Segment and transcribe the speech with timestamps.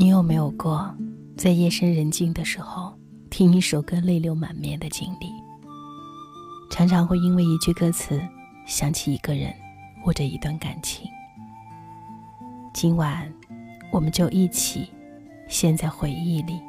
[0.00, 0.94] 你有没有过
[1.36, 2.96] 在夜深人静的时候
[3.30, 5.26] 听一首歌泪流满面的经历？
[6.70, 8.22] 常常会因为一句歌词
[8.64, 9.52] 想起一个人
[10.04, 11.04] 或者一段感情。
[12.72, 13.28] 今晚，
[13.90, 14.88] 我们就一起
[15.48, 16.60] 陷在回忆里。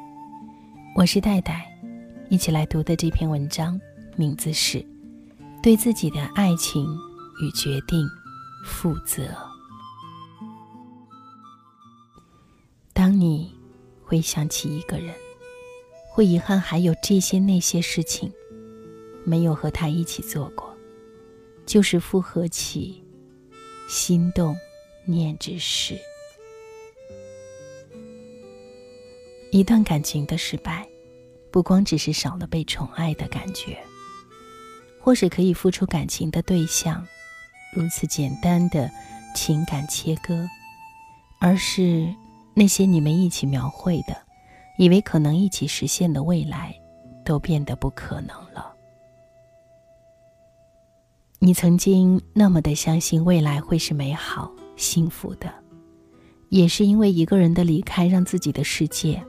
[0.96, 1.64] 我是戴戴，
[2.30, 3.80] 一起来读的这篇文章
[4.16, 4.78] 名字是
[5.62, 6.84] 《对自己的爱情
[7.40, 8.04] 与决定
[8.64, 9.22] 负责》。
[13.10, 13.52] 当你
[14.04, 15.12] 回想起一个人，
[16.12, 18.32] 会遗憾还有这些那些事情
[19.24, 20.72] 没有和他一起做过，
[21.66, 23.02] 就是复合起
[23.88, 24.56] 心动
[25.06, 25.98] 念之事。
[29.50, 30.88] 一段感情的失败，
[31.50, 33.76] 不光只是少了被宠爱的感觉，
[35.00, 37.04] 或是可以付出感情的对象
[37.74, 38.88] 如此简单的
[39.34, 40.48] 情感切割，
[41.40, 42.14] 而是。
[42.60, 44.14] 那些你们一起描绘的，
[44.76, 46.78] 以为可能一起实现的未来，
[47.24, 48.76] 都变得不可能了。
[51.38, 55.50] 你曾经那么的相信未来会是美好幸福的，
[56.50, 59.24] 也是因为一个人的离开，让自己的世界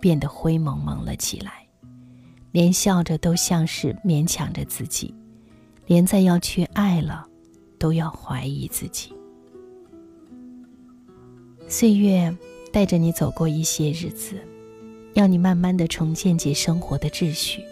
[0.00, 1.66] 变得灰蒙蒙了起来，
[2.52, 5.12] 连笑着都像是勉强着自己，
[5.86, 7.26] 连再要去爱了，
[7.80, 9.12] 都要怀疑自己。
[11.66, 12.32] 岁月。
[12.76, 14.36] 带着你走过一些日子，
[15.14, 17.64] 要你慢慢的重建起生活的秩序，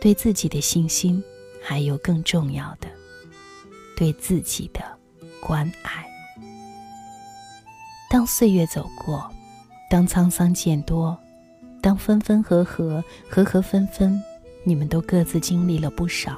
[0.00, 1.22] 对自己的信心，
[1.62, 2.88] 还有更重要的，
[3.96, 4.82] 对自己的
[5.40, 6.04] 关爱。
[8.10, 9.30] 当岁月走过，
[9.88, 11.16] 当沧桑渐多，
[11.80, 14.20] 当分分合合、合合分分，
[14.64, 16.36] 你们都各自经历了不少。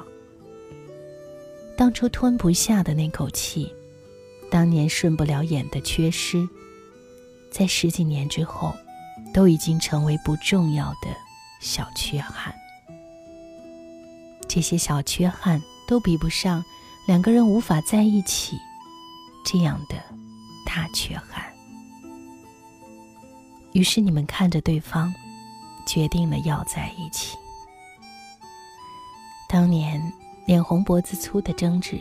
[1.75, 3.73] 当初吞不下的那口气，
[4.51, 6.47] 当年顺不了眼的缺失。
[7.51, 8.75] 在十几年之后，
[9.33, 11.15] 都已经成为不重要的
[11.59, 12.53] 小缺憾。
[14.47, 16.63] 这些小缺憾都比不上
[17.07, 18.57] 两个人无法在一起
[19.45, 19.95] 这样的
[20.65, 21.43] 大缺憾。
[23.73, 25.13] 于是你们看着对方，
[25.85, 27.37] 决定了要在一起。
[29.49, 30.01] 当年
[30.45, 31.99] 脸红脖子粗的争执，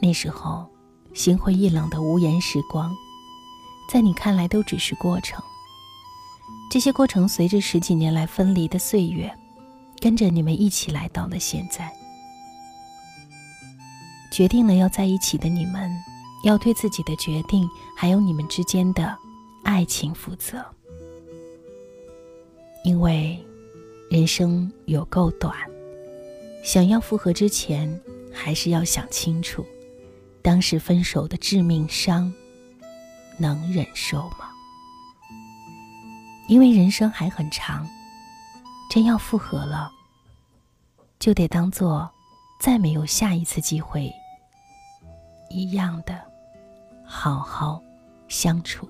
[0.00, 0.66] 那时候
[1.14, 2.94] 心灰意冷的无言时光。
[3.88, 5.42] 在你看来都只是过程，
[6.70, 9.32] 这些过程随着十几年来分离的岁月，
[10.00, 11.90] 跟着你们一起来到了现在。
[14.32, 15.90] 决定了要在一起的你们，
[16.44, 17.66] 要对自己的决定
[17.96, 19.16] 还有你们之间的
[19.62, 20.62] 爱情负责，
[22.84, 23.38] 因为
[24.10, 25.54] 人生有够短，
[26.62, 27.98] 想要复合之前，
[28.32, 29.64] 还是要想清楚，
[30.42, 32.30] 当时分手的致命伤。
[33.38, 34.50] 能忍受吗？
[36.48, 37.86] 因为人生还很长，
[38.88, 39.90] 真要复合了，
[41.18, 42.08] 就得当做
[42.60, 44.12] 再没有下一次机会
[45.50, 46.20] 一样的，
[47.04, 47.82] 好好
[48.28, 48.88] 相处、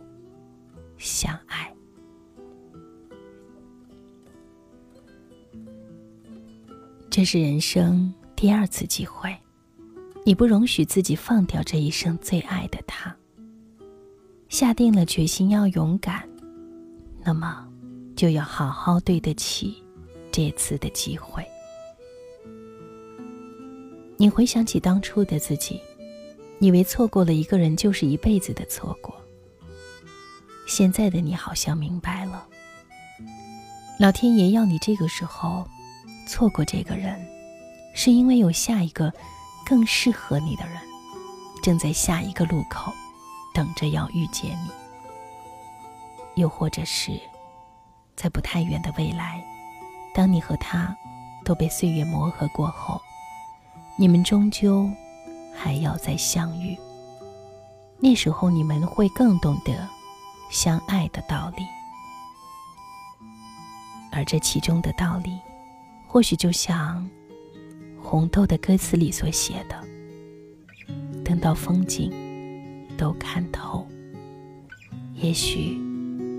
[0.99, 1.73] 相爱。
[7.11, 9.35] 这是人生第二次机会，
[10.27, 13.17] 你不容许自己放掉这一生最爱的他。
[14.49, 16.23] 下定了决心要勇敢，
[17.25, 17.67] 那么
[18.15, 19.83] 就要好好对得起
[20.31, 21.45] 这次的机会。
[24.17, 25.81] 你回想起当初的自己，
[26.61, 29.15] 以为错过了一个人就是一辈子的错过。
[30.67, 32.47] 现在的你好像明白了，
[33.99, 35.69] 老天爷要你这个时候
[36.27, 37.21] 错过这个人，
[37.95, 39.13] 是因为有下一个
[39.67, 40.77] 更适合你的人
[41.63, 42.93] 正在下一个路口。
[43.57, 44.71] 等着要遇见你，
[46.43, 47.19] 又或者是，
[48.15, 49.43] 在不太远的未来，
[50.15, 50.95] 当你和他
[51.43, 53.01] 都被岁月磨合过后，
[53.97, 54.87] 你们终究
[55.55, 56.77] 还要再相遇。
[57.99, 59.89] 那时候你们会更懂得
[60.51, 61.65] 相爱的道理，
[64.13, 65.41] 而这其中的道理，
[66.07, 67.09] 或许就像
[68.03, 69.83] 红豆的歌词里所写的
[71.25, 72.13] ：“等到风景。”
[72.97, 73.87] 都看透，
[75.15, 75.79] 也许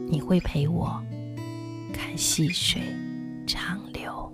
[0.09, 1.01] 你会陪我
[1.94, 2.81] 看细水
[3.45, 4.33] 长流。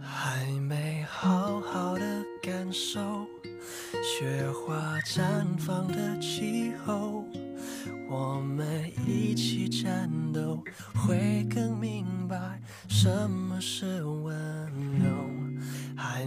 [0.00, 3.26] 还没好好的感受
[4.02, 7.24] 雪花绽放的气候，
[8.08, 10.62] 我们一起战斗，
[10.94, 14.34] 会更明白什么是温
[14.98, 15.06] 柔。
[15.96, 16.26] 还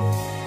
[0.00, 0.37] 我